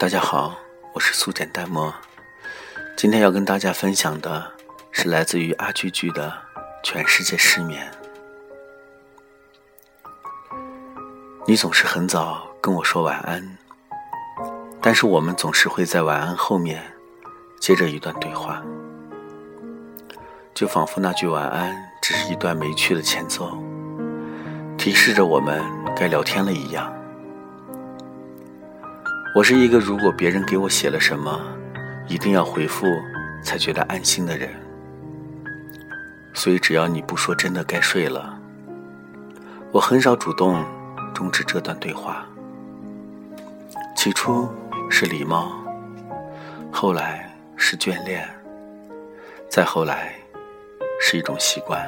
[0.00, 0.56] 大家好，
[0.94, 1.92] 我是素简淡漠。
[2.96, 4.52] 今天要跟大家分享的
[4.90, 6.30] 是来自于阿居居的
[6.82, 7.92] 《全世界失眠》。
[11.46, 13.58] 你总是很早跟我说晚安，
[14.80, 16.82] 但是我们总是会在晚安后面
[17.60, 18.62] 接着一段对话，
[20.54, 23.62] 就仿佛那句晚安只是一段没趣的前奏，
[24.78, 25.62] 提示着我们
[25.94, 26.90] 该聊天了一样。
[29.32, 31.40] 我是一个如果别人给我写了什么，
[32.08, 32.84] 一定要回复
[33.40, 34.50] 才觉得安心的人，
[36.34, 38.36] 所以只要你不说真的该睡了，
[39.70, 40.64] 我很少主动
[41.14, 42.26] 终止这段对话。
[43.94, 44.48] 起初
[44.90, 45.52] 是礼貌，
[46.72, 48.28] 后来是眷恋，
[49.48, 50.12] 再后来
[51.00, 51.80] 是一种习惯。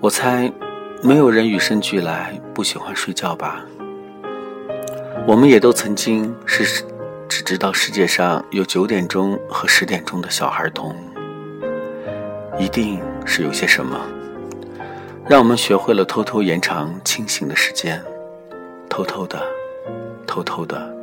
[0.00, 0.50] 我猜，
[1.02, 3.62] 没有人与生俱来不喜欢睡觉吧。
[5.26, 6.84] 我们也都曾经是
[7.30, 10.94] 只知道世界上有九点钟和十点钟的小孩童，
[12.58, 13.98] 一定是有些什么，
[15.26, 18.04] 让我们学会了偷偷延长清醒的时间，
[18.90, 19.42] 偷偷的，
[20.26, 20.94] 偷偷的，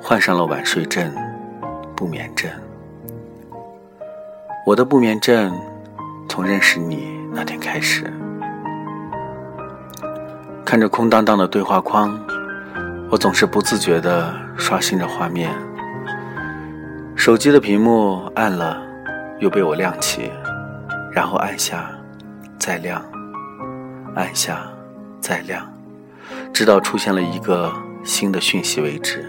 [0.00, 1.14] 患上了晚睡症、
[1.94, 2.50] 不眠症。
[4.66, 5.54] 我的不眠症
[6.30, 8.10] 从认识你那天开始，
[10.64, 12.18] 看着空荡荡的对话框。
[13.14, 15.48] 我总是不自觉地刷新着画面，
[17.14, 18.82] 手机的屏幕暗了，
[19.38, 20.32] 又被我亮起，
[21.12, 21.88] 然后按下，
[22.58, 23.00] 再亮，
[24.16, 24.66] 按下，
[25.20, 25.64] 再亮，
[26.52, 29.24] 直到出现了一个新的讯息为止。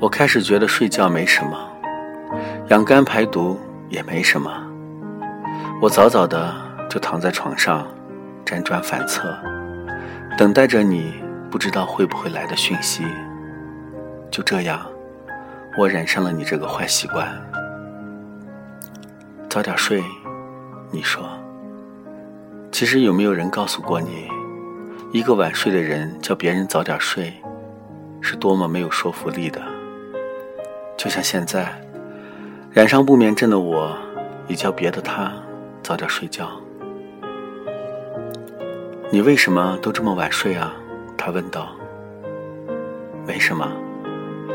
[0.00, 1.56] 我开始觉得睡觉没什么，
[2.70, 3.56] 养肝排毒
[3.88, 4.50] 也没什么。
[5.80, 6.52] 我早早的
[6.90, 7.86] 就躺在床上，
[8.44, 9.32] 辗转反侧。
[10.38, 11.12] 等待着你
[11.50, 13.02] 不知道会不会来的讯息。
[14.30, 14.86] 就这样，
[15.76, 17.28] 我染上了你这个坏习惯。
[19.50, 20.00] 早点睡，
[20.92, 21.28] 你说。
[22.70, 24.28] 其实有没有人告诉过你，
[25.10, 27.34] 一个晚睡的人叫别人早点睡，
[28.20, 29.60] 是多么没有说服力的？
[30.96, 31.82] 就像现在，
[32.70, 33.98] 染上不眠症的我，
[34.46, 35.32] 也叫别的他
[35.82, 36.48] 早点睡觉。
[39.10, 40.74] 你为什么都这么晚睡啊？
[41.16, 41.74] 他问道。
[43.26, 43.66] 没什么，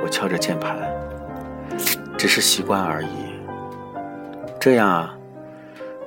[0.03, 0.77] 我敲着键盘，
[2.15, 3.07] 只是习惯而已。
[4.59, 5.15] 这样啊？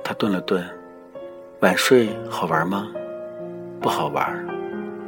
[0.01, 0.65] 他顿了顿。
[1.59, 2.87] 晚睡好玩吗？
[3.81, 4.47] 不好玩。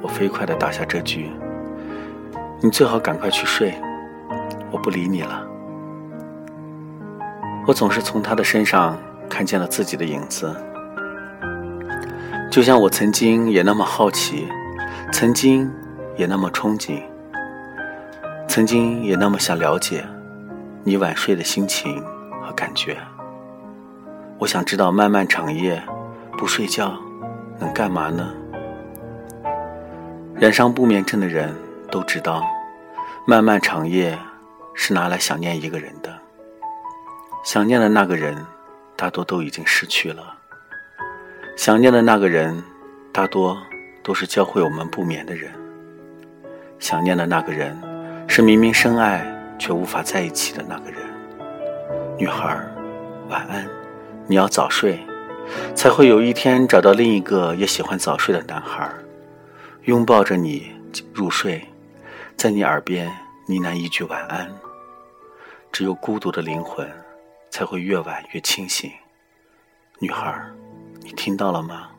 [0.02, 1.32] 我飞快地打下这句。
[2.62, 3.74] 你最好赶快去睡，
[4.70, 5.48] 我不理你了。
[7.66, 8.98] 我总是从他的身上
[9.30, 10.54] 看见了自己的影子。
[12.50, 14.48] 就像我曾经也那么好奇，
[15.14, 15.72] 曾经
[16.18, 17.00] 也那么憧憬，
[18.48, 20.04] 曾经也那么想了解
[20.84, 22.04] 你晚睡的心情
[22.42, 22.98] 和感觉。
[24.40, 25.80] 我想知道漫漫长夜
[26.40, 26.98] 不睡觉
[27.60, 28.34] 能干嘛呢？
[30.34, 31.56] 染上不眠症的人
[31.92, 32.44] 都知道，
[33.28, 34.18] 漫漫长夜
[34.74, 36.18] 是拿来想念一个人的，
[37.44, 38.44] 想念的那个人
[38.96, 40.39] 大多都已经失去了。
[41.60, 42.64] 想念的那个人，
[43.12, 43.62] 大多
[44.02, 45.52] 都是教会我们不眠的人。
[46.80, 47.78] 想念的那个人，
[48.30, 49.28] 是明明深爱
[49.60, 51.02] 却无法在一起的那个人。
[52.18, 52.58] 女孩，
[53.28, 53.68] 晚安，
[54.26, 55.06] 你要早睡，
[55.76, 58.90] 才会有一天找到另一个也喜欢早睡的男孩，
[59.84, 60.72] 拥抱着你
[61.14, 61.62] 入睡，
[62.38, 63.06] 在你耳边
[63.48, 64.50] 呢喃一句晚安。
[65.74, 66.90] 只有孤独的灵魂，
[67.50, 68.90] 才会越晚越清醒。
[70.00, 70.42] 女孩。
[71.02, 71.90] 你听到了吗？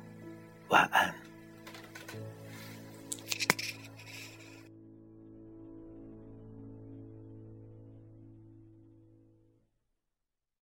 [0.69, 1.20] 晚安。